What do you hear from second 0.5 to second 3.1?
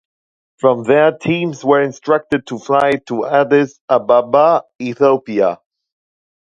From there, teams were instructed to fly